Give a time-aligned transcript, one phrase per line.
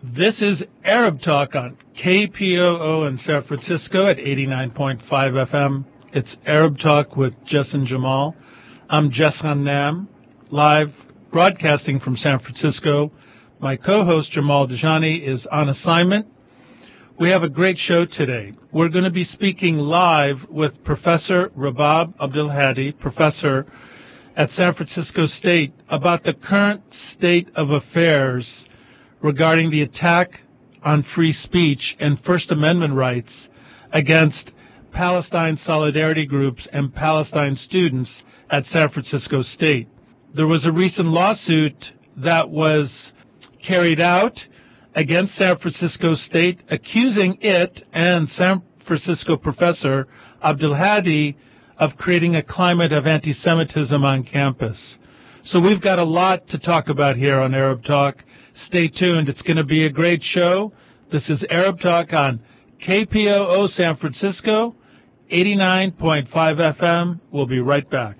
[0.00, 5.86] This is Arab Talk on KPOO in San Francisco at 89.5 FM.
[6.12, 8.36] It's Arab Talk with Jess and Jamal.
[8.88, 10.06] I'm Jess Ghannam,
[10.50, 13.10] live broadcasting from San Francisco.
[13.58, 16.28] My co-host Jamal Dajani is on assignment.
[17.16, 18.52] We have a great show today.
[18.70, 23.66] We're going to be speaking live with Professor Rabab Abdulhadi, professor
[24.36, 28.68] at San Francisco State, about the current state of affairs
[29.20, 30.42] regarding the attack
[30.82, 33.50] on free speech and First Amendment rights
[33.92, 34.54] against
[34.92, 39.88] Palestine solidarity groups and Palestine students at San Francisco State.
[40.32, 43.12] There was a recent lawsuit that was
[43.60, 44.46] carried out
[44.94, 50.08] against San Francisco State accusing it and San Francisco professor
[50.42, 51.36] Abdulhadi
[51.78, 54.98] of creating a climate of anti-Semitism on campus.
[55.42, 58.24] So we've got a lot to talk about here on Arab Talk.
[58.58, 59.28] Stay tuned.
[59.28, 60.72] It's going to be a great show.
[61.10, 62.40] This is Arab Talk on
[62.80, 64.74] KPOO San Francisco,
[65.30, 67.20] 89.5 FM.
[67.30, 68.16] We'll be right back.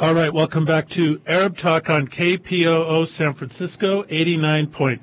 [0.00, 4.98] All right, welcome back to Arab Talk on KPOO San Francisco, 89.5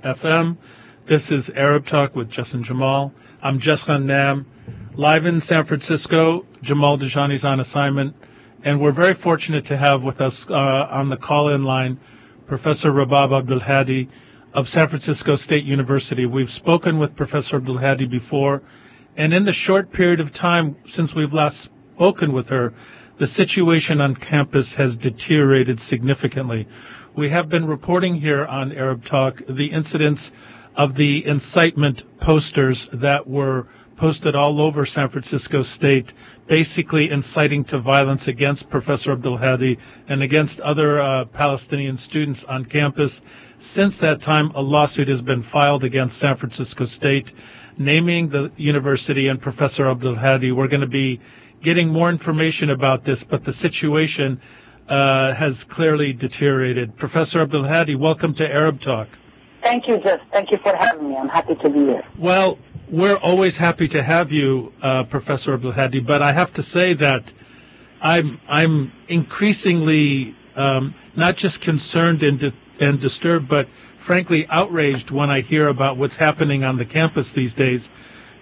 [0.00, 0.56] FM.
[1.06, 3.12] This is Arab Talk with Justin Jamal.
[3.42, 4.46] I'm Jess Ghannam,
[4.96, 6.46] live in San Francisco.
[6.62, 8.16] Jamal Dajani's on assignment,
[8.64, 12.00] and we're very fortunate to have with us uh, on the call-in line
[12.48, 14.08] Professor Rabab Abdulhadi
[14.52, 16.26] of San Francisco State University.
[16.26, 18.62] We've spoken with Professor Abdulhadi before,
[19.16, 22.74] and in the short period of time since we've last spoken with her,
[23.18, 26.66] the situation on campus has deteriorated significantly.
[27.14, 30.32] We have been reporting here on Arab Talk the incidents
[30.74, 36.12] of the incitement posters that were posted all over San Francisco State,
[36.48, 39.78] basically inciting to violence against Professor Abdulhadi
[40.08, 43.22] and against other uh, Palestinian students on campus.
[43.58, 47.32] Since that time, a lawsuit has been filed against San Francisco State,
[47.78, 50.52] naming the university and Professor Abdulhadi.
[50.52, 51.20] We're going to be
[51.64, 54.40] getting more information about this, but the situation
[54.88, 56.94] uh, has clearly deteriorated.
[56.96, 59.08] Professor Abdulhadi, welcome to Arab Talk.
[59.62, 60.20] Thank you, Jeff.
[60.30, 61.16] Thank you for having me.
[61.16, 62.04] I'm happy to be here.
[62.18, 62.58] Well,
[62.90, 67.32] we're always happy to have you, uh, Professor Abdulhadi, but I have to say that
[68.02, 75.30] I'm I'm increasingly um, not just concerned and di- and disturbed, but frankly outraged when
[75.30, 77.90] I hear about what's happening on the campus these days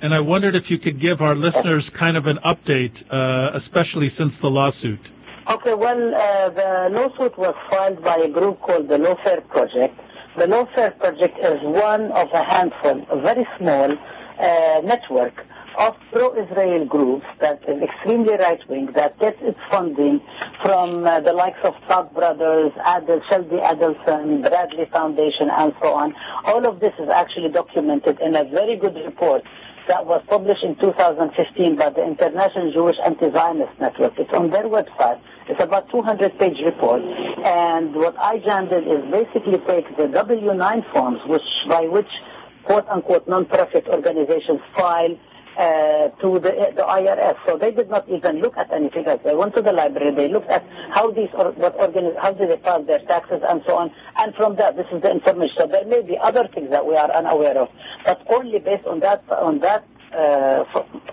[0.03, 4.09] and I wondered if you could give our listeners kind of an update, uh, especially
[4.09, 5.13] since the lawsuit.
[5.49, 9.99] Okay, well, uh, the lawsuit was filed by a group called the Lawfare Project.
[10.37, 15.35] The Lawfare Project is one of a handful, a very small uh, network
[15.79, 20.21] of pro-Israel groups that is extremely right-wing, that gets its funding
[20.63, 26.15] from uh, the likes of Tzad Brothers, Adel, Sheldon Adelson, Bradley Foundation, and so on.
[26.45, 29.43] All of this is actually documented in a very good report
[29.89, 34.19] that was published in 2015 by the International Jewish Anti-Zionist Network.
[34.19, 35.21] It's on their website.
[35.49, 37.03] It's about 200-page report.
[37.45, 42.09] And what IJAN did is basically take the W-9 forms, which by which
[42.65, 45.17] quote-unquote non-profit organizations file
[45.59, 47.37] uh, to the, the IRS.
[47.47, 49.19] So they did not even look at any figures.
[49.25, 50.15] They went to the library.
[50.15, 53.63] They looked at how these or what organiz- how did they file their taxes and
[53.67, 53.91] so on.
[54.19, 55.55] And from that, this is the information.
[55.59, 57.69] So there may be other things that we are unaware of,
[58.05, 59.85] but only based on that on that
[60.17, 60.65] uh,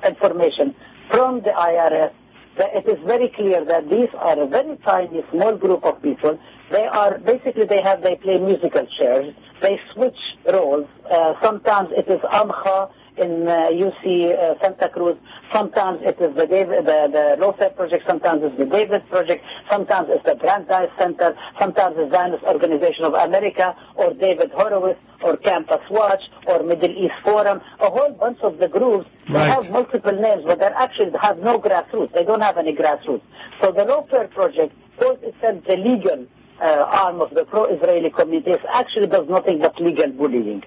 [0.07, 0.75] information
[1.09, 2.13] from the IRS.
[2.57, 6.38] That it is very clear that these are a very tiny, small group of people.
[6.72, 9.33] They are basically they have they play musical chairs.
[9.61, 10.17] They switch
[10.51, 10.88] roles.
[11.09, 12.89] Uh, sometimes it is Amcha
[13.19, 15.18] in uh, UC uh, Santa Cruz.
[15.53, 18.03] Sometimes it is the David, the, the Lawfare Project.
[18.07, 19.44] Sometimes it's the David Project.
[19.69, 21.35] Sometimes it's the Brandeis Center.
[21.59, 27.16] Sometimes it's Zionist Organization of America or David Horowitz or Campus Watch or Middle East
[27.23, 27.61] Forum.
[27.79, 29.49] A whole bunch of the groups they Right.
[29.49, 32.14] have multiple names, but they actually have no grassroots.
[32.14, 33.22] They don't have any grassroots.
[33.61, 36.26] So the Lawfare Project calls itself the legal
[36.61, 38.52] uh, arm of the pro-Israeli community.
[38.52, 40.64] It actually does nothing but legal bullying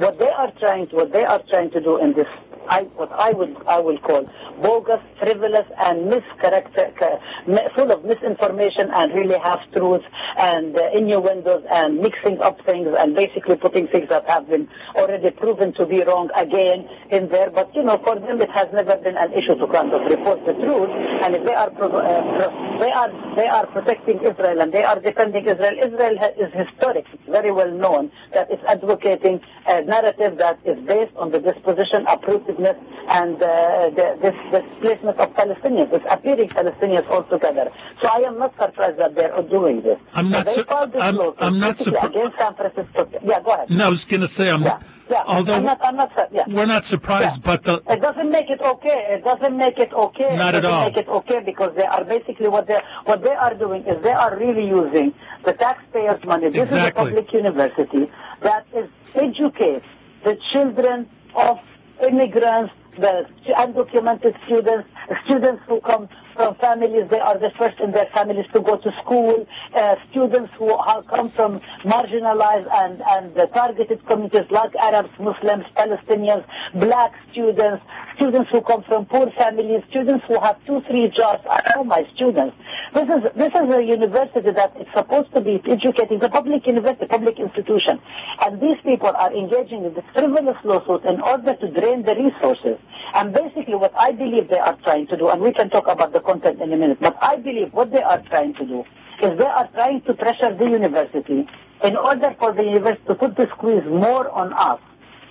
[0.00, 2.26] what they are trying to what they are trying to do in this
[2.68, 4.28] I what I would I will call
[4.62, 6.92] bogus, frivolous, and mischaracter,
[7.74, 10.04] full of misinformation and really half truths
[10.38, 15.30] and uh, innuendos and mixing up things and basically putting things that have been already
[15.30, 17.50] proven to be wrong again in there.
[17.50, 20.44] But you know, for them it has never been an issue to kind of report
[20.46, 20.90] the truth.
[21.22, 25.46] And if they are uh, they are they are protecting Israel and they are defending
[25.46, 27.06] Israel, Israel is historic.
[27.12, 32.06] It's very well known that it's advocating a narrative that is based on the disposition,
[32.50, 32.76] appropriateness,
[33.08, 35.90] and uh, the, this displacement of Palestinians.
[35.90, 37.70] this appearing Palestinians altogether.
[38.00, 39.98] So I am not surprised that they're doing this.
[40.14, 40.48] I'm not.
[40.48, 42.14] Su- I'm, I'm, not surprised.
[42.14, 43.08] Against San Francisco.
[43.24, 43.70] Yeah, go ahead.
[43.70, 44.62] No, I was going to say I'm.
[44.62, 44.80] Yeah,
[45.10, 45.24] yeah.
[45.26, 46.44] Although I'm not, I'm not, yeah.
[46.48, 47.56] we're not surprised, yeah.
[47.56, 49.06] but the it doesn't make it okay.
[49.10, 50.36] It doesn't make it okay.
[50.36, 50.84] Not it at doesn't all.
[50.86, 54.12] Make it okay because they are basically what they what they are doing is they
[54.12, 55.12] are really using
[55.44, 56.50] the taxpayers' money.
[56.50, 57.02] This Exactly.
[57.02, 58.10] is a public university
[58.42, 59.86] that is educates
[60.24, 61.58] the children of
[62.02, 63.26] immigrants, the
[63.56, 64.88] undocumented students,
[65.24, 68.90] students who come from families, they are the first in their families to go to
[69.02, 75.64] school, uh, students who have come from marginalized and, and targeted communities like Arabs, Muslims,
[75.76, 76.44] Palestinians,
[76.74, 77.82] black students,
[78.20, 81.40] students who come from poor families, students who have two, three jobs.
[81.48, 82.54] I know my students.
[82.92, 87.06] This is, this is a university that is supposed to be educating, the public university,
[87.06, 87.98] public institution.
[88.44, 92.76] And these people are engaging in this frivolous lawsuit in order to drain the resources.
[93.14, 96.12] And basically what I believe they are trying to do, and we can talk about
[96.12, 98.84] the content in a minute, but I believe what they are trying to do
[99.22, 101.48] is they are trying to pressure the university
[101.84, 104.80] in order for the university to put the squeeze more on us,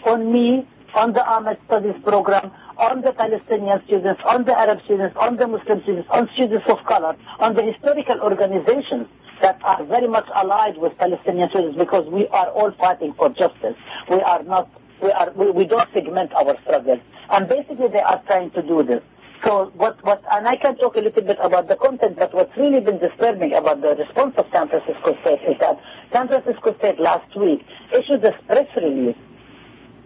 [0.06, 5.16] on me, on the AMED Studies program, on the Palestinian students, on the Arab students,
[5.18, 9.06] on the Muslim students, on students of color, on the historical organizations
[9.42, 13.76] that are very much allied with Palestinian students because we are all fighting for justice.
[14.10, 14.70] We are not,
[15.04, 17.00] we are, we, we don't segment our struggles.
[17.30, 19.04] And basically they are trying to do this.
[19.46, 22.56] So what, what, and I can talk a little bit about the content, but what's
[22.58, 25.80] really been disturbing about the response of San Francisco State is that
[26.12, 29.16] San Francisco State last week issued a press release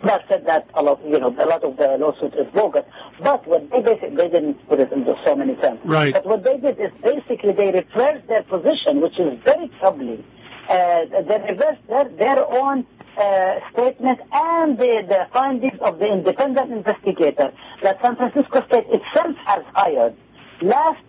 [0.03, 2.85] that said that a lot, you know, a lot of the lawsuit is bogus.
[3.21, 5.79] But what they basically, they didn't put it into so many terms.
[5.85, 6.13] Right.
[6.13, 10.23] But what they did is basically they reversed their position, which is very troubling.
[10.69, 12.85] Uh, they reversed their, their own
[13.17, 19.35] uh, statement and the, the findings of the independent investigator that San Francisco State itself
[19.45, 20.15] has hired
[20.61, 21.03] last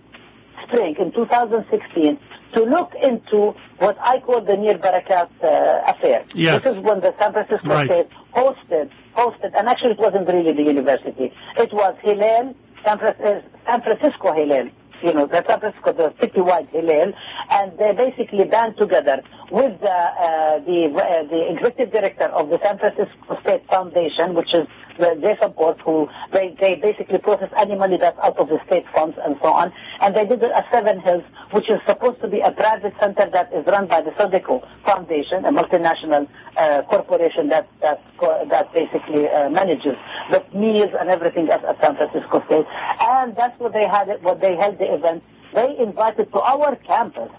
[0.66, 2.18] spring in 2016
[2.54, 6.24] to look into what I call the Nir Barakat uh, affair.
[6.34, 6.64] Yes.
[6.64, 7.86] This is when the San Francisco Right.
[7.86, 11.32] State hosted, hosted, and actually it wasn't really the university.
[11.56, 12.54] It was Hillel,
[12.84, 14.70] San, uh, San Francisco Hillel,
[15.02, 17.12] you know, the San Francisco, the citywide Hillel,
[17.50, 22.58] and they basically band together with the, uh, the, uh, the executive director of the
[22.62, 24.66] San Francisco State Foundation, which is
[24.98, 28.84] the, they support, who they, they basically process any money that's out of the state
[28.94, 29.72] funds and so on.
[30.00, 33.28] And they did it at Seven Hills, which is supposed to be a private center
[33.30, 38.02] that is run by the Sodexo Foundation, a multinational uh, corporation that that
[38.50, 39.96] that basically uh, manages
[40.30, 42.66] the meals and everything at, at San Francisco State.
[43.00, 44.08] And that's what they had.
[44.22, 45.22] What they held the event.
[45.54, 47.30] They invited to our campus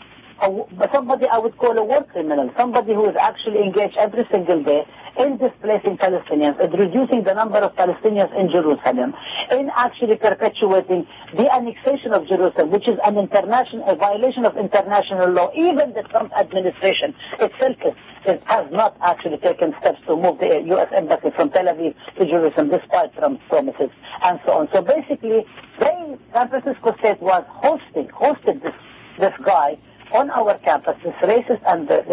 [0.41, 4.63] a somebody I would call a war criminal, somebody who is actually engaged every single
[4.63, 4.85] day
[5.17, 9.13] in displacing Palestinians, in reducing the number of Palestinians in Jerusalem,
[9.51, 15.29] in actually perpetuating the annexation of Jerusalem, which is an international, a violation of international
[15.31, 15.51] law.
[15.55, 17.77] Even the Trump administration itself
[18.27, 20.89] is, has not actually taken steps to move the U.S.
[20.93, 23.89] embassy from Tel Aviv to Jerusalem, despite Trump's promises
[24.23, 24.69] and so on.
[24.73, 25.45] So basically,
[25.79, 28.73] they, San Francisco State was hosting, hosted this,
[29.17, 29.77] this guy
[30.15, 32.05] on our campus, this racist and this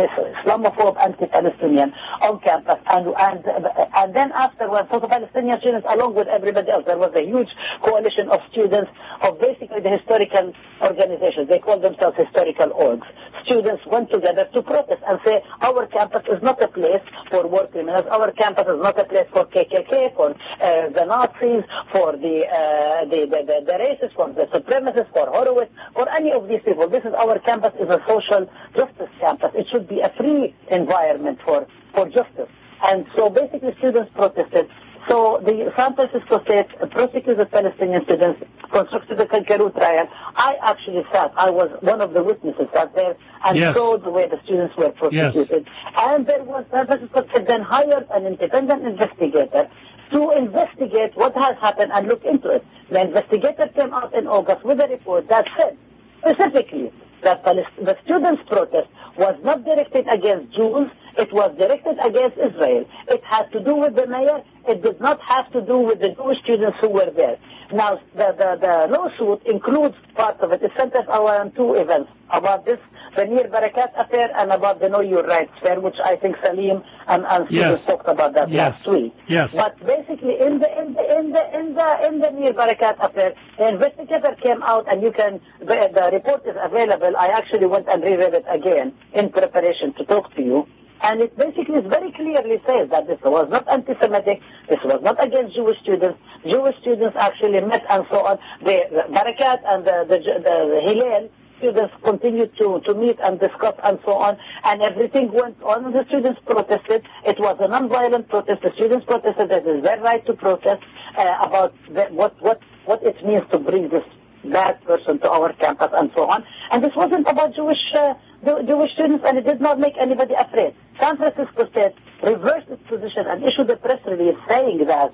[0.42, 3.44] Islamophobe anti-Palestinian on campus, and and
[3.94, 7.48] and then afterwards, so the Palestinian students, along with everybody else, there was a huge
[7.82, 8.90] coalition of students
[9.22, 11.48] of basically the historical organizations.
[11.48, 13.06] They call themselves historical orgs.
[13.44, 17.02] Students went together to protest and say, our campus is not a place
[17.32, 18.04] for war criminals.
[18.12, 23.04] Our campus is not a place for KKK, for uh, the Nazis, for the, uh,
[23.08, 26.88] the, the, the the racists, for the supremacists, for Horowitz, for any of these people.
[26.88, 28.46] This is our campus is a social
[28.76, 29.50] justice campus.
[29.54, 32.50] It should be a free environment for, for justice.
[32.84, 34.68] And so basically students protested.
[35.12, 38.42] So the San Francisco State prosecuted Palestinian students,
[38.72, 40.08] constructed the Kangaroo trial.
[40.36, 43.14] I actually sat, I was one of the witnesses sat there
[43.44, 43.76] and Yes.
[43.76, 45.68] saw the way the students were prosecuted.
[45.98, 49.68] And there was, San Francisco State then hired an independent investigator
[50.12, 52.64] to investigate what has happened and look into it.
[52.88, 55.76] The investigator came out in August with a report that said
[56.20, 56.90] specifically
[57.20, 58.88] that the students' protest
[59.18, 60.88] was not directed against Jews.
[61.18, 62.84] It was directed against Israel.
[63.08, 64.42] It had to do with the mayor.
[64.68, 67.36] It did not have to do with the Jewish students who were there.
[67.72, 70.62] Now, the, the, the lawsuit includes part of it.
[70.62, 72.78] It centers around two events about this,
[73.16, 76.82] the Nir Barakat affair and about the Know Your Rights fair, which I think Salim
[77.08, 77.86] and, and Yes.
[77.86, 78.86] talked about that Yes.
[78.86, 79.14] last week.
[79.26, 79.56] Yes.
[79.56, 83.34] But basically, in the in the in the in the in the Nir Barakat affair,
[83.58, 87.12] the investigator came out, and you can the, the report is available.
[87.18, 90.66] I actually went and reread it again in preparation to talk to you.
[91.02, 95.56] And it basically very clearly says that this was not anti-Semitic, this was not against
[95.56, 96.18] Jewish students.
[96.46, 98.38] Jewish students actually met and so on.
[98.60, 101.28] The, the Barakat and the, the, the, the Hillel
[101.58, 105.92] students continued to, to meet and discuss and so on, and everything went on.
[105.92, 107.04] The students protested.
[107.26, 108.62] It was a non-violent protest.
[108.62, 110.82] The students protested that is their right to protest
[111.16, 114.04] uh, about the, what, what, what it means to bring this
[114.44, 116.44] bad person to our campus and so on.
[116.70, 120.74] And this wasn't about Jewish uh, Jewish students, and it did not make anybody afraid.
[121.00, 125.12] San Francisco State reversed its position and issued a press release saying that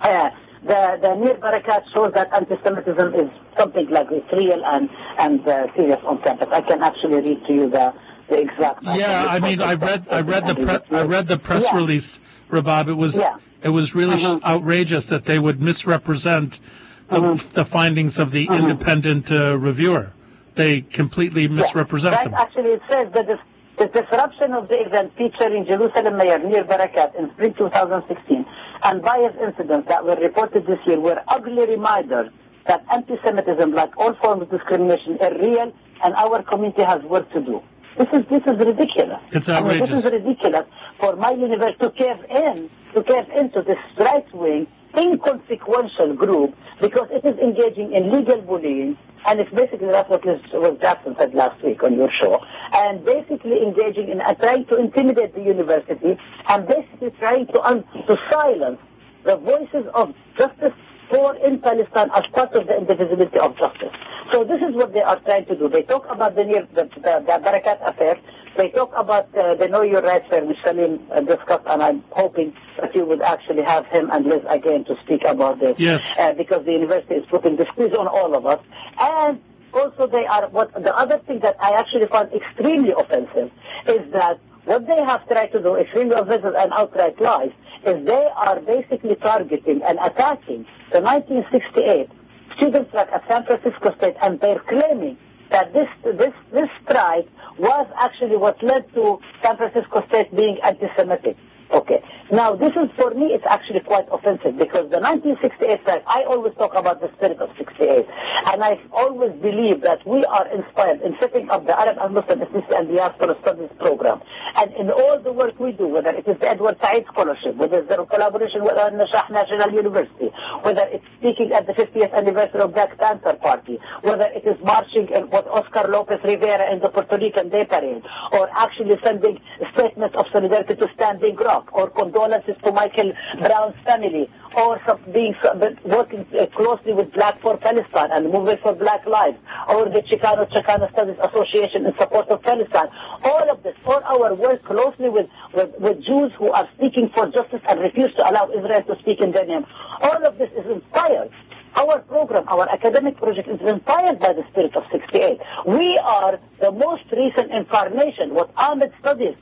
[0.00, 0.30] uh,
[0.62, 4.88] the the Nir Barakat shows that anti-Semitism is something like it's real and
[5.18, 6.48] and uh, serious on campus.
[6.52, 7.92] I can actually read to you the
[8.28, 8.82] the exact.
[8.84, 11.76] Yeah, I mean, I read, I read the, pre- I read the press Yeah.
[11.78, 12.88] release, Rabab.
[12.88, 13.36] It was, Yeah.
[13.60, 14.44] it was really sh Mhm.
[14.44, 16.60] outrageous that they would misrepresent
[17.08, 17.54] the, Mm-hmm.
[17.54, 20.12] the findings of the independent uh, reviewer.
[20.54, 22.24] They completely misrepresent right?
[22.24, 22.34] them.
[22.34, 23.38] Actually, it says that this,
[23.80, 28.44] the disruption of the event featuring Jerusalem Mayor Nir Barakat in spring 2016
[28.82, 32.30] and bias incidents that were reported this year were ugly reminders
[32.66, 35.72] that anti-Semitism, like all forms of discrimination, is real
[36.04, 37.62] and our community has work to do.
[37.96, 39.20] This is this is ridiculous.
[39.32, 39.88] It's I mean, outrageous.
[39.88, 40.66] this is ridiculous
[40.98, 47.24] for my university to cave in, to cave into this right-wing, inconsequential group because it
[47.24, 51.62] is engaging in legal bullying, and it's basically that's what Liz, Liz Jackson said last
[51.64, 52.40] week on your show,
[52.74, 57.84] and basically engaging in uh, trying to intimidate the university, and basically trying to un-
[58.06, 58.78] to silence
[59.24, 60.72] the voices of justice
[61.10, 63.92] for in Palestine as part of the indivisibility of justice.
[64.32, 65.68] So this is what they are trying to do.
[65.68, 68.16] They talk about the Nir, the, the, the Barakat affair.
[68.60, 72.52] They talk about uh, the Know Your Rights which Salim uh, discussed, and I'm hoping
[72.78, 75.80] that you would actually have him and Liz again to speak about this.
[75.80, 76.18] Yes.
[76.18, 78.62] Uh, because the university is putting the squeeze on all of us.
[79.00, 79.40] And
[79.72, 83.50] also they are, what the other thing that I actually found extremely offensive
[83.88, 87.52] is that what they have tried to do, extremely offensive and outright lies,
[87.86, 92.10] is they are basically targeting and attacking the 1968
[92.58, 95.16] students like at San Francisco State, and they're claiming
[95.48, 97.26] that this this this strike
[97.60, 101.36] was actually what led to San Francisco State being anti-Semitic.
[101.72, 102.02] Okay.
[102.32, 106.54] Now, this is, for me, it's actually quite offensive because the 1968 strike, I always
[106.54, 108.06] talk about the spirit of 68.
[108.50, 112.40] And I've always believe that we are inspired in setting up the Arab and Muslim
[112.40, 114.20] Ethnicity and Diaspora Studies program.
[114.56, 117.78] And in all the work we do, whether it is the Edward Said Scholarship, whether
[117.78, 122.60] it's the collaboration with Al Najah National University, whether it's speaking at the 50th anniversary
[122.60, 127.18] of Black Panther Party, whether it is marching with Oscar Lopez Rivera in the Puerto
[127.18, 128.02] Rican Day Parade,
[128.32, 129.38] or actually sending
[129.74, 134.80] statements of solidarity to Standing Rock, or condolences to Michael Brown's family, or
[135.12, 135.36] being
[135.84, 136.26] working
[136.56, 139.36] closely with Black for Palestine and Movement for Black Lives,
[139.68, 142.88] or the Chicano Chicano Studies Association in support of Palestine.
[143.22, 147.28] All of this, all our work closely with, with, with Jews who are speaking for
[147.28, 149.66] justice and refuse to allow Israel to speak in their name.
[150.00, 151.30] All of this is inspired
[151.76, 155.38] our program, our academic project is inspired by the spirit of 68.
[155.66, 158.34] We are the most recent incarnation.
[158.34, 159.36] What AMED studies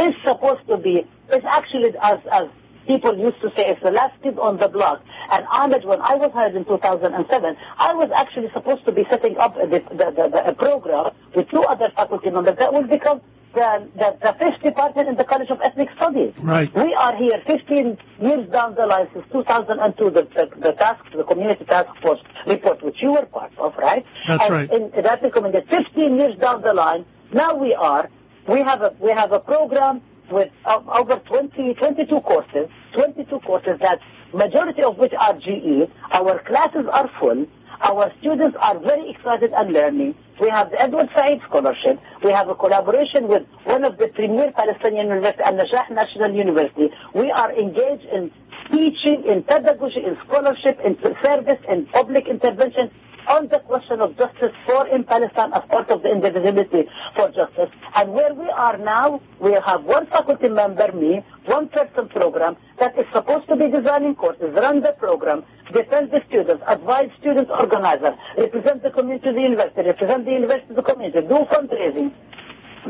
[0.00, 2.48] is supposed to be, is actually, as, as
[2.86, 5.02] people used to say, it's the last kid on the block.
[5.30, 9.36] And AMED, when I was hired in 2007, I was actually supposed to be setting
[9.38, 13.20] up the, the, the, the, a program with two other faculty members that will become
[13.54, 16.32] the, the, the fifth department in the College of Ethnic Studies.
[16.38, 16.72] Right.
[16.74, 21.24] We are here 15 years down the line since 2002, the, the, the task, the
[21.24, 24.06] community task force report, which you were part of, right?
[24.26, 24.72] That's and right.
[24.72, 27.04] In, that recommended 15 years down the line.
[27.32, 28.10] Now we are,
[28.48, 33.78] we have a, we have a program with uh, over 20, 22 courses, 22 courses
[33.80, 33.98] that
[34.32, 35.90] majority of which are GE.
[36.12, 37.46] Our classes are full.
[37.82, 40.14] Our students are very excited and learning.
[40.40, 41.98] We have the Edward Said Scholarship.
[42.22, 46.90] We have a collaboration with one of the premier Palestinian universities, Al Najah National University.
[47.14, 48.30] We are engaged in
[48.70, 52.90] teaching, in pedagogy, in scholarship, in service, in public intervention
[53.28, 57.70] on the question of justice for in Palestine as part of the indivisibility for justice.
[57.94, 62.98] And where we are now, we have one faculty member, me, one person program that
[62.98, 68.14] is supposed to be designing courses, run the program, defend the students, advise students, organizers,
[68.36, 72.12] represent the community to the university, represent the university to the community, do fundraising.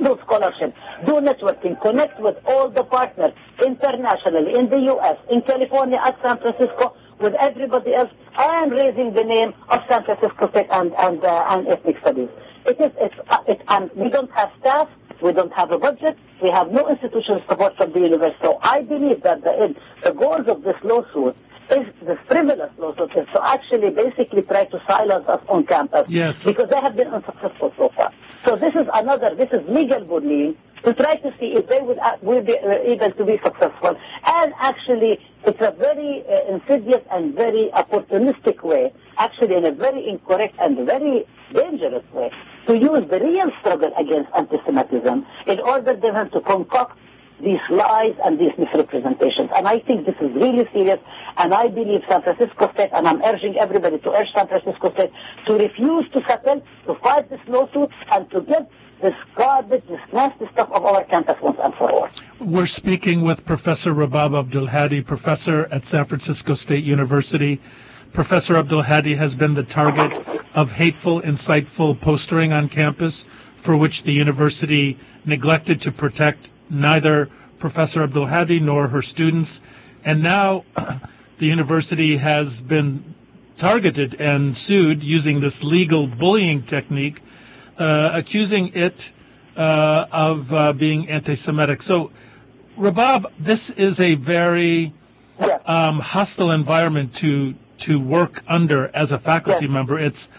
[0.01, 0.75] do scholarship,
[1.05, 3.33] do networking, connect with all the partners
[3.65, 9.25] internationally, in the U.S., in California, at San Francisco, with everybody else, and raising the
[9.25, 12.29] name of San Francisco State and, and, uh, and ethnic studies.
[12.67, 14.89] It is, it's, uh, it, and we don't have staff,
[15.23, 18.39] we don't have a budget, we have no institutional support from the university.
[18.43, 21.37] So I believe that the, the goals of this lawsuit
[21.71, 26.09] is the frivolous lawsuit is to actually basically try to silence us on campus.
[26.09, 26.45] Yes.
[26.45, 28.13] Because they have been unsuccessful so far.
[28.45, 31.99] So this is another, this is legal bullying to try to see if they would
[31.99, 33.97] uh, will be able to be successful.
[34.27, 40.09] And actually, it's a very uh, insidious and very opportunistic way, actually in a very
[40.09, 42.31] incorrect and very dangerous way,
[42.67, 46.99] to use the real struggle against anti-Semitism in order them to concoct
[47.43, 49.51] these lies and these misrepresentations.
[49.57, 51.01] And I think this is really serious.
[51.37, 55.11] And I believe San Francisco State, and I'm urging everybody to urge San Francisco State
[55.47, 58.71] to refuse to settle, to fight this lawsuit, and to get
[59.03, 62.09] this garbage, this nasty stuff of our campus once and for all.
[62.39, 67.61] We're speaking with Professor Rabab Abdul Hadi, professor at San Francisco State University.
[68.13, 73.25] Professor Abdul Hadi has been the target of hateful, insightful postering on campus
[73.57, 77.29] for which the university neglected to protect neither
[77.59, 79.61] Professor Abdul Hadi nor her students.
[80.05, 80.65] And now
[81.39, 83.15] the university has been
[83.57, 87.21] targeted and sued using this legal bullying technique,
[87.79, 89.13] accusing it
[89.57, 91.83] uh, of uh, being anti Semitic.
[91.83, 92.11] So,
[92.79, 94.93] Rabab, this is a very
[95.41, 95.61] Yes.
[95.67, 99.73] um, hostile environment to to work under as a faculty Yes.
[99.73, 99.99] member.
[99.99, 100.31] It's,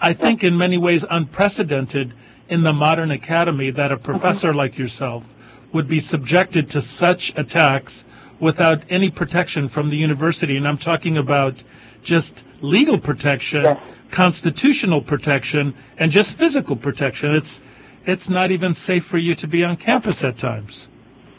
[0.00, 2.14] I think, in many ways unprecedented
[2.48, 5.34] in the modern academy that a professor like yourself
[5.72, 8.06] would be subjected to such attacks
[8.40, 10.56] without any protection from the university.
[10.56, 11.64] And I'm talking about
[12.02, 13.78] just legal protection, Yes.
[14.10, 17.32] Constitutional protection, and just physical protection.
[17.32, 17.60] It's
[18.04, 20.88] it's not even safe for you to be on campus at times.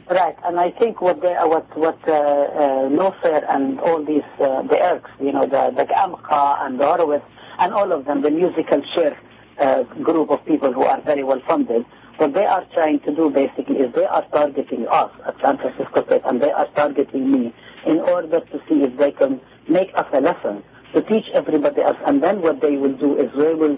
[0.10, 4.62] Right, and I think what they, what what uh, uh, Lawfare and all these uh,
[4.64, 7.26] the ERCs, you know, the the Amcha and the Horowitz
[7.60, 9.18] and all of them, the musical chair
[9.60, 11.86] uh, group of people who are very well funded,
[12.18, 16.06] what they are trying to do basically is they are targeting us at San Francisco
[16.06, 17.54] State and they are targeting me
[17.86, 21.98] in order to see if they can make us a lesson to teach everybody else.
[22.06, 23.78] And then what they will do is they will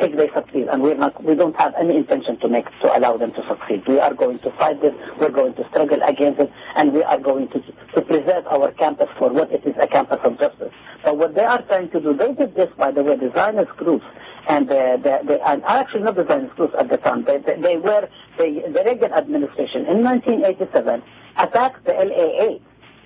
[0.00, 3.16] if they succeed, and we're not, we don't have any intention to make to allow
[3.16, 3.86] them to succeed.
[3.86, 4.94] We are going to fight this.
[5.18, 7.60] We're going to struggle against it, and we are going to
[7.94, 10.72] to preserve our campus for what it is a campus of justice.
[11.04, 14.04] But what they are trying to do, they did this by the way, Zionist groups,
[14.48, 17.24] and the, the, the and actually not Zionist groups at the time.
[17.24, 21.02] They, they, they were the, the Reagan administration in 1987
[21.36, 22.62] attacked the LA 8,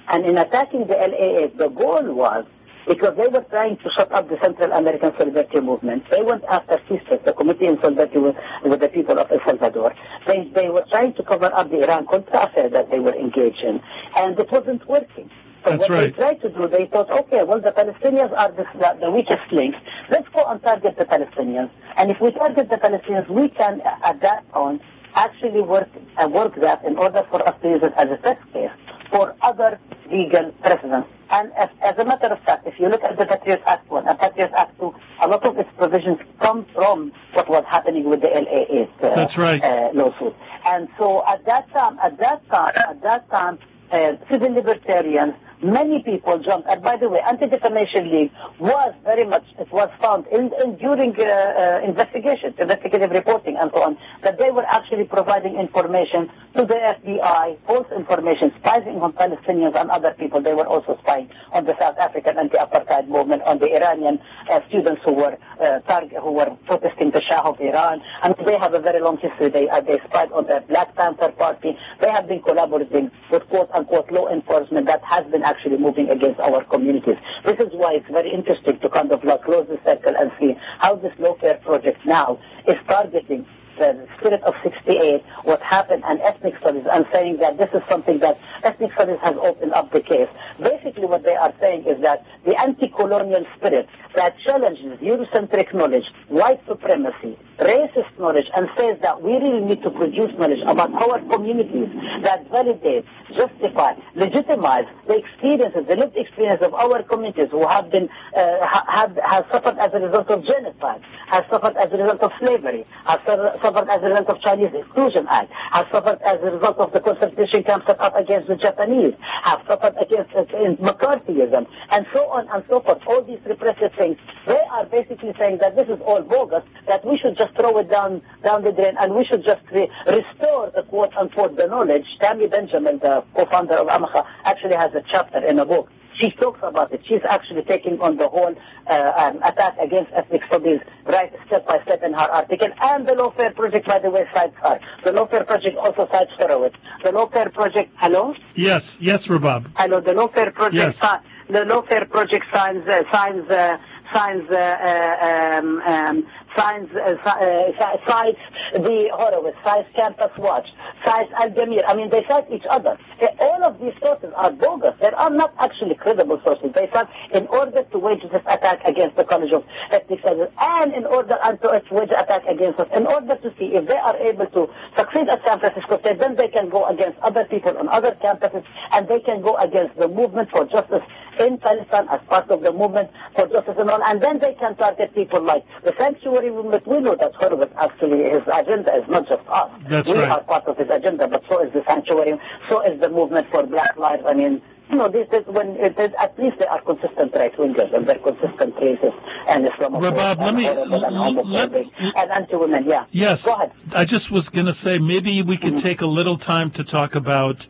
[0.09, 2.47] and in attacking the LA 8, the goal was
[2.87, 6.05] because they were trying to shut up the Central American Solidarity Movement.
[6.11, 9.95] They went after CISPES, the Committee in Solidarity with, with the People of El Salvador.
[10.27, 13.81] They, they were trying to cover up the Iran-Contra affair that they were engaged in,
[14.17, 15.31] and it wasn't working.
[15.65, 16.17] So That's what right.
[16.17, 19.51] they tried to do, they thought, okay, well, the Palestinians are the, the, the weakest
[19.51, 19.79] links.
[20.11, 21.71] Let's go and target the Palestinians.
[21.97, 24.83] And if we target the Palestinians, we can, at that point,
[25.15, 28.53] actually work, uh, work that in order for us to use it as a test
[28.53, 28.71] case
[29.11, 29.79] for other
[30.11, 31.09] legal precedents.
[31.31, 34.07] And as, as a matter of fact, if you look at the Patriot Act 1
[34.07, 38.21] and Patriot Act 2, a lot of its provisions come from what was happening with
[38.21, 39.63] the LA 8 uh, That's right.
[39.65, 40.35] uh, lawsuit.
[40.67, 43.59] And so at that time, at that time, at that time,
[43.91, 46.69] uh, civil libertarians, many people jumped.
[46.69, 51.15] And by the way, Anti-Defamation League was very much, it was found in, in during
[51.19, 56.65] uh, uh, investigations, investigative reporting and so on, that they were actually providing information to
[56.65, 60.41] the FBI, false information, spying on Palestinians and other people.
[60.41, 65.01] They were also spying on the South African anti-apartheid movement, on the Iranian uh, students
[65.05, 68.03] who were uh, target, who were protesting the Shah of Iran.
[68.23, 69.49] And they have a very long history.
[69.49, 71.77] They, uh, they spied on the Black Panther Party.
[72.01, 76.65] They have been collaborating with quote-unquote law enforcement that has been actually moving against our
[76.65, 77.17] communities.
[77.45, 80.57] This is why it's very interesting to kind of like close the circle and see
[80.79, 83.47] how this lawfare project now is targeting
[83.79, 88.19] the spirit of 68, what happened, and ethnic studies, and saying that this is something
[88.21, 90.29] that ethnic studies has opened up the case.
[90.61, 96.61] Basically, what they are saying is that the anti-colonial spirit that challenges Eurocentric knowledge, white
[96.69, 101.89] supremacy, racist knowledge, and says that we really need to produce knowledge about our communities
[102.23, 103.05] that validate,
[103.37, 109.17] justify, legitimize the experiences, the lived experience of our communities who have been, uh, have,
[109.25, 113.21] have suffered as a result of genocide, have suffered as a result of slavery, have
[113.27, 116.93] su- suffered as a result of Chinese Exclusion Act, have suffered as a result of
[116.93, 120.45] the concentration camps set up against the Japanese, have suffered against uh,
[120.81, 122.99] McCarthyism, and so on and so forth.
[123.07, 127.19] All these repressive things, they are basically saying that this is all bogus, that we
[127.19, 130.83] should just throw it down down the drain and we should just re- restore the
[130.89, 132.07] quote unquote the knowledge.
[132.21, 135.89] Tammi Benjamin, the co-founder of Amcha, actually has a chapter in a book.
[136.17, 137.01] She talks about it.
[137.09, 138.55] She's actually taking on the whole
[138.87, 142.69] uh, um, attack against ethnic studies right step by step in her article.
[142.83, 144.79] And the Lawfare Project, by the way, cites her.
[145.03, 146.77] The Lawfare Project also cites Horowitz.
[147.03, 148.33] The Lawfare Project, hello?
[148.55, 149.73] Yes, yes, Rabab.
[149.77, 150.75] Hello, the Lawfare Project.
[150.75, 151.01] Yes.
[151.01, 153.77] si- the Lawfare Project signs uh, signs uh,
[154.13, 158.39] signs uh, uh, um, um, signs uh, uh, cites
[158.75, 160.67] the Horowitz, cites Campus Watch,
[161.05, 161.83] cites Al Jamir.
[161.87, 162.99] I mean, they cite each other.
[163.21, 164.95] Uh, All of these sources are bogus.
[165.01, 166.73] They are not actually credible sources.
[166.75, 170.93] They cite in order to wage this attack against the College of Ethnic Studies and
[170.95, 174.17] in order and to wage attack against us, in order to see if they are
[174.19, 177.89] able to succeed at San Francisco State, then they can go against other people on
[177.89, 181.03] other campuses and they can go against the movement for justice
[181.41, 184.77] in Palestine as part of the movement for justice and all, and then they can
[184.77, 186.87] target people like the sanctuary movement.
[186.87, 189.71] We know that Horowitz actually, his agenda is not just us.
[189.89, 190.31] That's we right.
[190.31, 193.65] are part of his agenda, but so is the sanctuary, so is the movement for
[193.67, 194.23] black lives.
[194.27, 197.55] I mean, you know, this is when it is, at least they are consistent right
[197.57, 202.85] wingers and they're consistent racists and Islamophobes Rabab, and me- and let- homophobic and anti-women.
[202.85, 203.07] Yeah.
[203.11, 203.47] Yes.
[203.47, 203.73] Go ahead.
[203.95, 205.83] I just was going to say maybe we could mm-hmm.
[205.83, 207.67] take a little time to talk about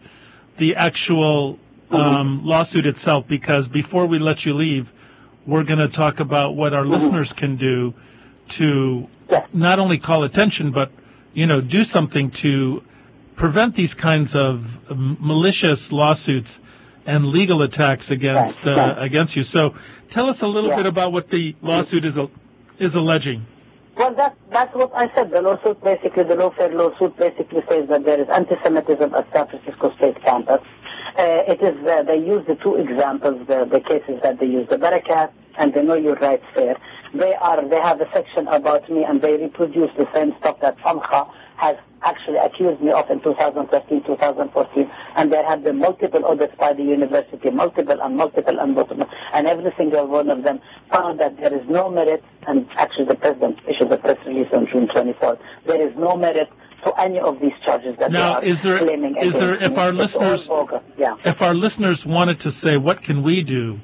[0.57, 1.59] the actual
[1.91, 1.97] mm-hmm.
[1.97, 4.93] um, lawsuit itself because before we let you leave,
[5.47, 6.93] we're going to talk about what our mm-hmm.
[6.93, 7.95] listeners can do
[8.49, 9.49] to Yes.
[9.53, 10.91] not only call attention but
[11.33, 12.83] you know do something to
[13.37, 14.81] prevent these kinds of
[15.21, 16.61] malicious lawsuits
[17.07, 19.43] and legal attacks against Right, uh, against you.
[19.43, 19.75] So
[20.09, 20.77] tell us a little Yeah.
[20.77, 22.19] bit about what the lawsuit is
[22.79, 23.47] is alleging.
[23.97, 25.31] Well, that's, that's what I said.
[25.31, 29.95] The lawsuit basically, the lawfare lawsuit basically says that there is anti-Semitism at San Francisco
[29.97, 30.61] State campus.
[31.17, 34.69] Uh, it is, uh, they use the two examples, the, the cases that they use,
[34.69, 36.77] the Barakat and the Know Your Rights Fair.
[37.15, 40.77] They are, they have a section about me and they reproduce the same stuff that
[40.79, 46.55] Samcha has actually accused me of in 2013, 2014, and there have been multiple audits
[46.59, 51.21] by the university, multiple and multiple and multiple, and every single one of them found
[51.21, 54.89] that there is no merit, and actually the president issued a press release on June
[54.89, 56.51] 24th, there is no merit
[56.85, 59.79] to any of these charges that Now, they are is there- claiming is there- if
[59.79, 60.51] our listeners-
[60.99, 61.15] yeah.
[61.25, 63.81] If our listeners wanted to say, what can we do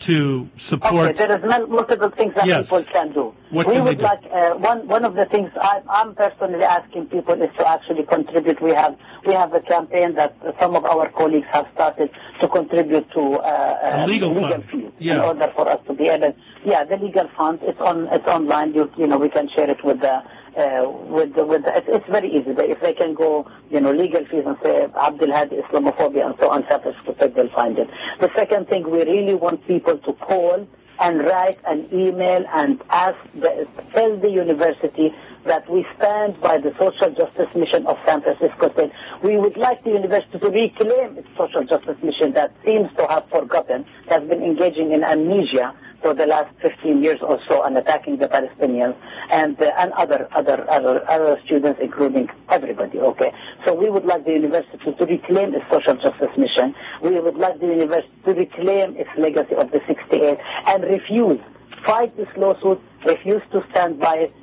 [0.00, 1.16] to Okay, support?
[1.16, 2.68] there is mul- multiple things that Yes.
[2.70, 3.34] people can do.
[3.50, 4.04] What we can would do?
[4.04, 8.04] like uh, one one of the things I, I'm personally asking people is to actually
[8.04, 8.60] contribute.
[8.62, 13.10] We have we have a campaign that some of our colleagues have started to contribute
[13.12, 14.64] to uh, A uh, legal fund.
[14.70, 16.34] fees in order for us to be able.
[16.64, 17.58] Yeah, the legal fund.
[17.62, 18.74] It's on it's online.
[18.74, 20.22] You you know we can share it with the.
[20.58, 22.50] Uh, with the, with the, it's, very easy.
[22.50, 26.50] If they can go, you know, legal fees and say Abdul had Islamophobia and so
[26.50, 27.88] on, self-respect, they'll find it.
[28.18, 30.66] The second thing, we really want people to call
[30.98, 36.74] and write an email and ask the, tell the university that we stand by the
[36.76, 38.90] social justice mission of San Francisco State.
[39.22, 43.30] We would like the university to reclaim its social justice mission that seems to have
[43.30, 48.18] forgotten, has been engaging in amnesia for the last 15 years or so and attacking
[48.18, 48.96] the Palestinians
[49.30, 52.98] and uh, and other other other other students, including everybody.
[52.98, 53.32] Okay,
[53.64, 56.74] so we would like the university to reclaim its social justice mission.
[57.02, 61.40] We would like the university to reclaim its legacy of the 68 and refuse
[61.84, 64.34] fight this lawsuit, refuse to stand by it.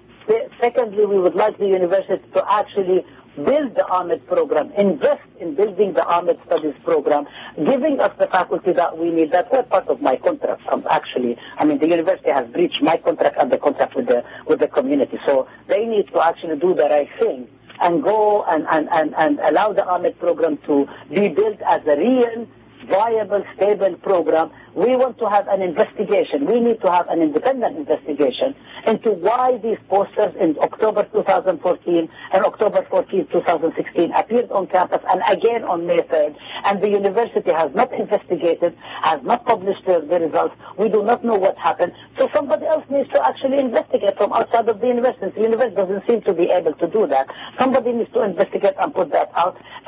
[0.60, 3.06] Secondly, we would like the university to actually
[3.36, 8.74] build the AMED program, invest in building the AMED Studies program, giving us the faculty
[8.74, 9.32] that we need.
[9.32, 11.38] That's not part of my contract, um, actually.
[11.58, 14.68] I mean, the university has breached my contract and the contract with the, with the
[14.68, 15.20] community.
[15.26, 17.48] So they need to actually do the right thing
[17.82, 21.98] and go and, and, and, and allow the AMED program to be built as a
[21.98, 22.48] real
[22.88, 24.52] viable, stable program.
[24.74, 26.46] We want to have an investigation.
[26.46, 32.46] We need to have an independent investigation into why these posters in October 2014 and
[32.46, 36.36] October 14, 2016 appeared on campus and again on May 3rd.
[36.66, 40.56] And the university has not investigated, has not published the, the results.
[40.78, 41.94] We do not know what happened.
[42.18, 45.30] So somebody else needs to actually investigate from outside of the university.
[45.36, 47.28] The university doesn't seem to be able to do that.
[47.58, 49.25] Somebody needs to investigate and put that.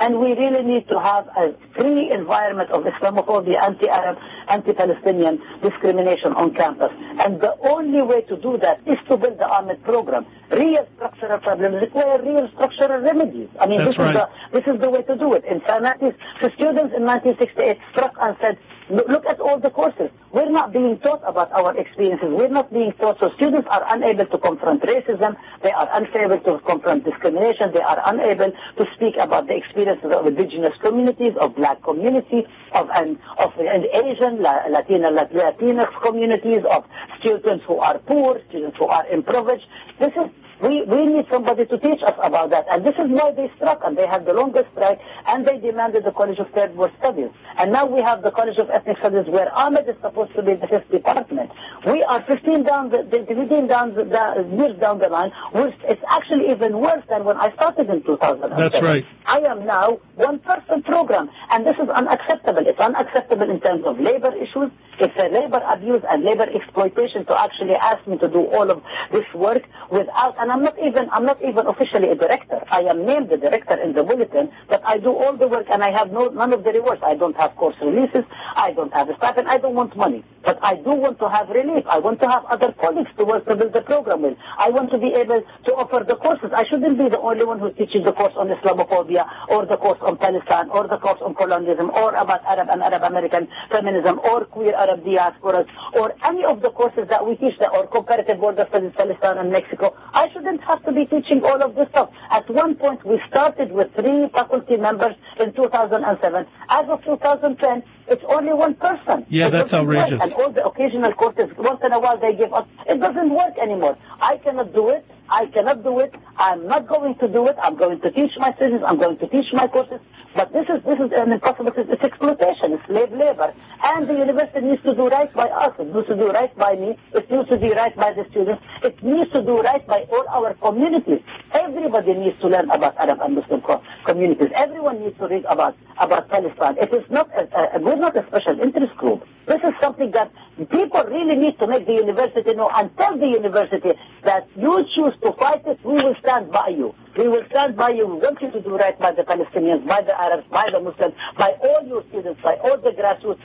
[0.08, 4.18] And we really need to have a free environment of Islamophobia, anti-Arab,
[4.48, 6.94] anti-Palestinian discrimination on campus.
[7.20, 10.26] And the only way to do that is to build the AMED program.
[10.50, 13.50] Real structural problems require real structural remedies.
[13.60, 15.44] I mean, That's this, is the, this is the way to do it.
[15.44, 18.58] In San Francisco, the students in 1968 struck and said,
[18.90, 20.10] Look at all the courses.
[20.38, 22.30] We're not being taught about our experiences.
[22.30, 23.20] We're not being taught.
[23.20, 25.36] So students are unable to confront racism.
[25.64, 27.72] They are unable to confront discrimination.
[27.74, 32.88] They are unable to speak about the experiences of indigenous communities, of black communities, of
[32.94, 36.86] and of Asian, Latina, Latinx communities, of
[37.20, 39.66] students who are poor, students who are impoverished.
[40.00, 40.30] This is
[40.62, 42.66] we, we need somebody to teach us about that.
[42.72, 46.04] And this is why they struck, and they had the longest strike, and they demanded
[46.04, 47.30] the College of Third World Studies.
[47.58, 50.56] And now we have the College of Ethnic Studies, where AMED is supposed to be
[50.56, 51.52] the fifth department.
[51.86, 55.32] We are 15 down the, the 15 down the, the, years down the line.
[55.54, 58.50] Which it's actually even worse than when I started in 2000.
[58.58, 59.06] That's right.
[59.26, 62.67] I am now one-person program, and this is unacceptable.
[62.78, 64.70] It's unacceptable in terms of labor issues.
[65.00, 68.84] It's a labor abuse and labor exploitation to actually ask me to do all of
[69.12, 72.62] this work without and I'm not even I'm not even officially a director.
[72.70, 75.84] I am named the director in the bulletin, but I do all the work and
[75.84, 77.02] I have no none of the rewards.
[77.04, 80.24] I don't have course releases, I don't have a staff, and I don't want money.
[80.44, 81.84] But I do want to have relief.
[81.88, 84.38] I want to have other colleagues to work to build the program with.
[84.58, 86.52] I want to be able to offer the courses.
[86.56, 90.00] I shouldn't be the only one who's teaching the course on Islamophobia or the course
[90.02, 94.46] on Palestine or the course on colonialism or about Arab and Arab American feminism or
[94.46, 98.66] queer Arab diasporas or any of the courses that we teach that or comparative border
[98.70, 99.96] studies Palestine and Mexico.
[100.14, 102.10] I shouldn't have to be teaching all of this stuff.
[102.32, 106.46] At one point, we started with three faculty members in 2007.
[106.70, 109.26] As of 2010, it's only one person.
[109.30, 110.22] Yeah, it that's outrageous.
[110.22, 110.32] Work.
[110.32, 112.66] And all the occasional courses, once in a while they give us.
[112.88, 113.98] It doesn't work anymore.
[114.22, 115.06] I cannot do it.
[115.30, 116.16] I cannot do it.
[116.38, 117.56] I'm not going to do it.
[117.62, 118.84] I'm going to teach my students.
[118.88, 120.00] I'm going to teach my courses.
[120.36, 121.74] But this is this is an impossible.
[121.76, 122.74] It's exploitation.
[122.74, 123.54] It's slave labor.
[123.84, 125.74] And the university needs to do right by us.
[125.80, 126.98] It needs to do right by me.
[127.14, 128.64] It needs to do right by the students.
[128.84, 131.22] It needs to do right by all our communities.
[131.52, 133.62] Everybody needs to learn about Arab and Muslim
[134.06, 134.50] communities.
[134.56, 136.78] Everyone needs to read about about Palestine.
[136.78, 139.26] It is not a, a, we're not a special interest group.
[139.46, 140.32] This is something that
[140.66, 143.94] people really need to make the university know and tell the university
[144.24, 146.94] that you choose to fight it, we will stand by you.
[147.16, 148.08] We will stand by you.
[148.08, 151.14] We want you to do right by the Palestinians, by the Arabs, by the Muslims,
[151.38, 153.42] by all your students, by all the grassroots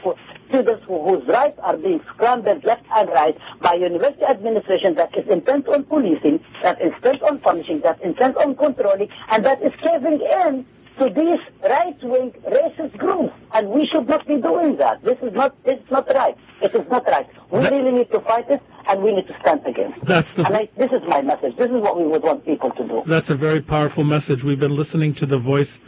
[0.49, 5.27] students who, whose rights are being scrambled left and right by university administration that is
[5.29, 9.63] intent on policing, that is intent on punishing, that is intent on controlling, and that
[9.63, 10.67] is caving in
[10.99, 15.03] to these right-wing racist groups, and we should not be doing that.
[15.03, 16.37] This is not, it's not right.
[16.61, 17.27] It is not right.
[17.51, 20.05] We that, really need to fight it, and we need to stand against it.
[20.05, 20.45] That's the.
[20.47, 21.57] And I, this is my message.
[21.57, 23.03] This is what we would want people to do.
[23.07, 24.45] That's a very powerful message.
[24.45, 25.81] We've been listening to the voice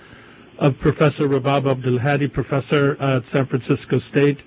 [0.58, 4.44] of Professor Rabab Abdulhadi, professor at San Francisco State.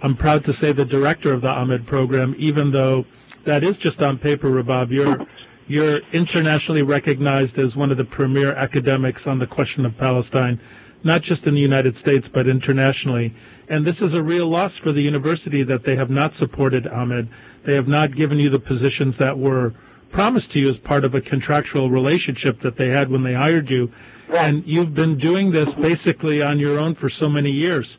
[0.00, 3.04] I'm proud to say the director of the AMED program, even though
[3.44, 4.90] that is just on paper, Rabab.
[4.90, 5.26] You're
[5.68, 10.58] you're internationally recognized as one of the premier academics on the question of Palestine,
[11.04, 13.34] not just in the United States, but internationally.
[13.68, 17.28] And this is a real loss for the university that they have not supported AMED.
[17.64, 19.74] They have not given you the positions that were
[20.10, 23.70] promised to you as part of a contractual relationship that they had when they hired
[23.70, 23.92] you.
[24.30, 27.98] And you've been doing this basically on your own for so many years.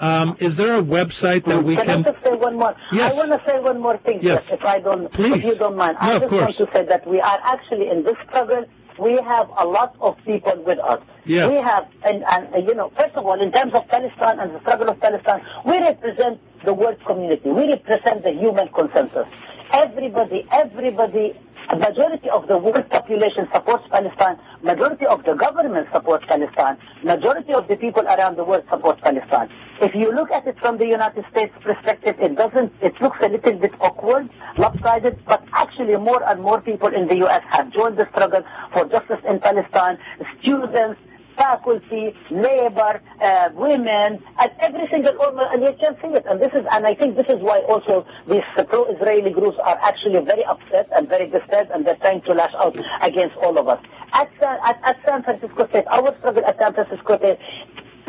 [0.00, 1.84] Um, is there a website that we can?
[1.86, 2.06] can...
[2.06, 2.76] I just say one more?
[2.92, 3.14] Yes.
[3.14, 4.18] I want to say one more thing.
[4.22, 4.52] Yes.
[4.52, 5.44] If I don't, Please.
[5.44, 8.02] if you don't mind, no, I just want to say that we are actually in
[8.02, 8.64] this struggle.
[8.98, 11.02] We have a lot of people with us.
[11.26, 11.50] Yes.
[11.50, 14.60] We have, and, and you know, first of all, in terms of Palestine and the
[14.60, 17.50] struggle of Palestine, we represent the world community.
[17.50, 19.28] We represent the human consensus.
[19.72, 21.34] Everybody, everybody
[21.74, 24.38] majority of the world population supports Palestine.
[24.62, 26.78] Majority of the government supports Palestine.
[27.02, 29.50] Majority of the people around the world support Palestine.
[29.80, 33.28] If you look at it from the United States perspective, it doesn't, it looks a
[33.28, 37.42] little bit awkward, lopsided, but actually more and more people in the U.S.
[37.50, 39.98] have joined the struggle for justice in Palestine.
[40.40, 40.98] Students,
[41.36, 46.24] faculty, labor, uh, women, and every single organ, and you can see it.
[46.26, 50.24] And this is, and I think this is why also these pro-Israeli groups are actually
[50.24, 53.84] very upset and very disturbed, and they're trying to lash out against all of us.
[54.14, 57.38] At, at, at San Francisco State, our struggle at San Francisco State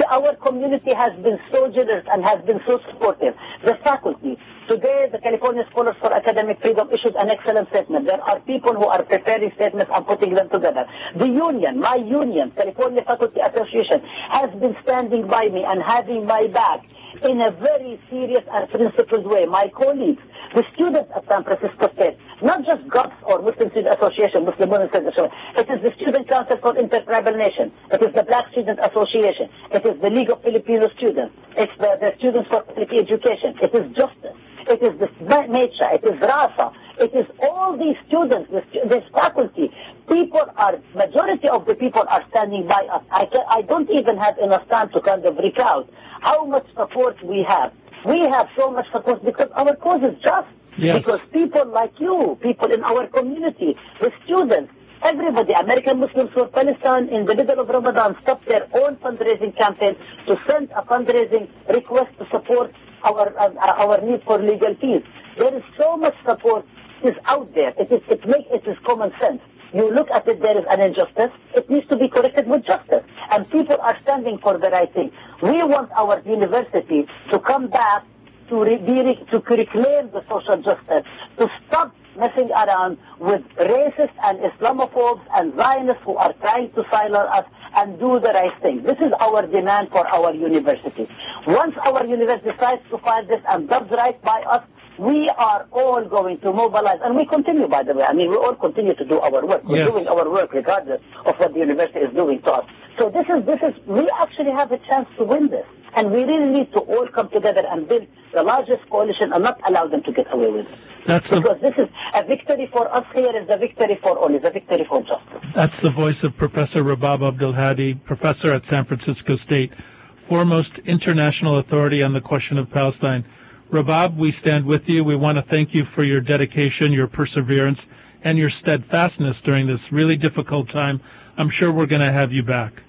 [0.10, 3.36] our community has been so generous and has been so supportive.
[3.64, 8.08] The faculty, today the California Scholars for Academic Freedom issued an excellent statement.
[8.08, 10.86] There are people who are preparing statements and putting them together.
[11.18, 16.48] The union, my union, California Faculty Association, has been standing by me and having my
[16.48, 16.86] back
[17.24, 19.46] in a very serious and principled way.
[19.46, 20.22] My colleagues,
[20.56, 24.90] the students at San Francisco State, not just GUPS or Muslim Student Association, Muslim Women
[24.90, 28.80] Student Association, it is the Student Council for Intertribal Nation, it is the Black Student
[28.80, 33.56] Association, it is the League of Filipino Students, it's the, the Students for Public Education,
[33.62, 35.08] it is Justice, it is the
[35.48, 39.72] nature, it is RASA, it is all these students, this, this faculty,
[40.10, 43.04] people are, majority of the people are standing by us.
[43.12, 45.90] I, can, I don't even have enough time to kind of recount
[46.22, 47.72] how much support we have.
[48.06, 50.48] We have so much support because our cause is just.
[50.78, 50.98] Yes.
[51.00, 57.10] Because people like you, people in our community, the students, everybody, American Muslims for Palestine
[57.10, 59.96] in the middle of Ramadan stopped their own fundraising campaign
[60.28, 62.72] to send a fundraising request to support
[63.04, 63.50] our, uh,
[63.84, 65.02] our need for legal fees.
[65.38, 66.64] There is so much support
[67.04, 67.74] is out there.
[67.80, 69.42] It is, it, make, it is common sense.
[69.74, 71.32] You look at it, there is an injustice.
[71.56, 73.04] It needs to be corrected with justice.
[73.32, 75.12] And people are standing for the right thing.
[75.42, 78.06] We want our university to come back
[78.50, 81.04] to, re- to reclaim the social justice,
[81.38, 87.30] to stop messing around with racists and Islamophobes and Zionists who are trying to silence
[87.32, 88.82] us and do the right thing.
[88.84, 91.08] This is our demand for our university.
[91.46, 94.64] Once our university decides to fight this and does right by us,
[94.98, 98.04] we are all going to mobilize, and we continue, by the way.
[98.04, 99.64] I mean, we all continue to do our work.
[99.64, 99.94] We're Yes.
[99.94, 102.66] doing our work regardless of what the university is doing to us.
[102.98, 105.66] So this is, this is, we actually have a chance to win this.
[105.96, 109.60] And we really need to all come together and build the largest coalition and not
[109.68, 110.80] allow them to get away with it.
[111.06, 114.34] That's the Because this is a victory for us here, is a victory for all,
[114.36, 115.50] is a victory for justice.
[115.56, 119.74] That's the voice of Professor Rabab Abdul Hadi, professor at San Francisco State,
[120.16, 123.24] foremost international authority on the question of Palestine.
[123.70, 125.04] Rabab, we stand with you.
[125.04, 127.90] We want to thank you for your dedication, your perseverance,
[128.24, 131.02] and your steadfastness during this really difficult time.
[131.38, 132.84] I'm sure we're going to have you back.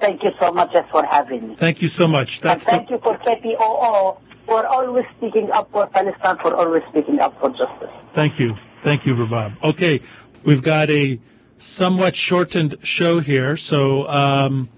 [0.00, 1.54] Thank you so much for having me.
[1.54, 2.38] Thank you so much.
[2.38, 6.82] And That's thank the, you for KPOO for always speaking up for Palestine, for always
[6.90, 7.92] speaking up for justice.
[8.12, 8.56] Thank you.
[8.82, 9.62] Thank you, Rabab.
[9.62, 10.00] Okay,
[10.44, 11.20] we've got a
[11.58, 14.68] somewhat shortened show here, so um,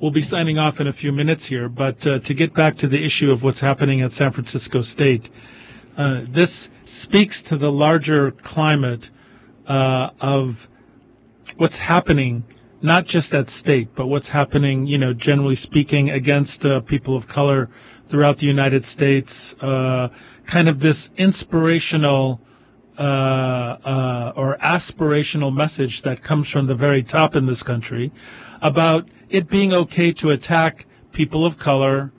[0.00, 1.68] we'll be signing off in a few minutes here.
[1.68, 5.30] But uh, to get back to the issue of what's happening at San Francisco State,
[5.96, 9.10] uh, this speaks to the larger climate
[9.66, 10.68] uh, of
[11.56, 12.44] what's happening,
[12.80, 17.28] not just at state, but what's happening, you know, generally speaking, against uh, people of
[17.28, 17.68] color
[18.08, 19.54] throughout the United States.
[19.60, 20.08] Uh,
[20.46, 22.40] kind of this inspirational
[22.98, 28.10] uh, or aspirational message that comes from the very top in this country
[28.60, 32.12] about it being okay to attack people of color,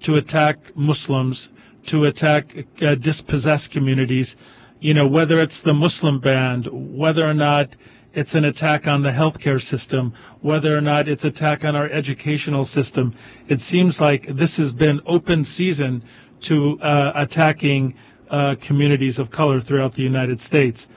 [0.00, 1.50] to attack Muslims,
[1.86, 4.36] to attack uh, dispossessed communities,
[4.80, 7.76] you know, whether it's the Muslim band, whether or not
[8.12, 12.64] it's an attack on the healthcare system, whether or not it's attack on our educational
[12.64, 13.12] system.
[13.48, 16.02] It seems like this has been open season
[16.40, 17.94] to uh, attacking
[18.30, 20.88] uh, communities of color throughout the United States.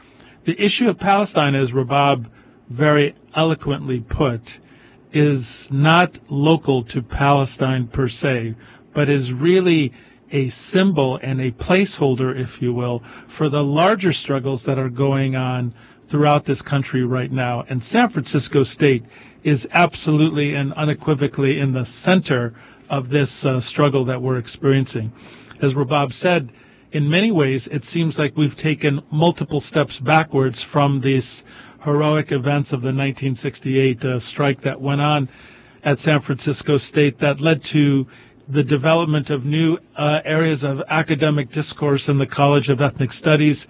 [0.44, 2.30] The issue of Palestine, as Rabab
[2.70, 4.60] very eloquently put,
[5.18, 8.54] is not local to Palestine per se,
[8.94, 9.92] but is really
[10.32, 15.36] a symbol and a placeholder, if you will, for the larger struggles that are going
[15.36, 15.74] on
[16.08, 17.66] throughout this country right now.
[17.68, 19.06] And San Francisco State
[19.44, 22.54] is absolutely and unequivocally in the center
[22.90, 25.12] of this uh, struggle that we're experiencing.
[25.62, 26.52] As Rabab said,
[26.92, 31.44] in many ways, it seems like we've taken multiple steps backwards from these
[31.84, 35.30] heroic events of the 1968 uh, strike that went on
[35.84, 38.08] at San Francisco State that led to
[38.48, 43.68] the development of new uh, areas of academic discourse in the College of Ethnic Studies.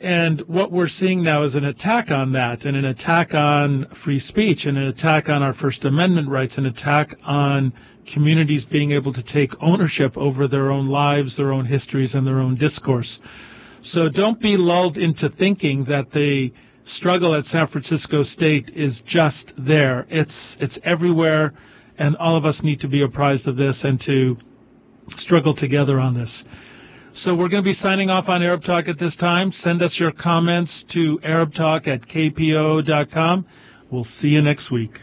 [0.00, 4.18] And what we're seeing now is an attack on that, and an attack on free
[4.18, 7.72] speech, and an attack on our First Amendment rights, an attack on
[8.04, 12.38] communities being able to take ownership over their own lives, their own histories, and their
[12.38, 13.20] own discourse.
[13.80, 16.52] So don't be lulled into thinking that the
[16.86, 20.06] struggle at San Francisco State is just there.
[20.08, 21.52] It's it's everywhere,
[21.98, 24.38] and all of us need to be apprised of this and to
[25.08, 26.44] struggle together on this.
[27.12, 29.50] So we're going to be signing off on Arab Talk at this time.
[29.50, 33.46] Send us your comments to arabtalk at kpoo.com.
[33.90, 35.00] We'll see you next week.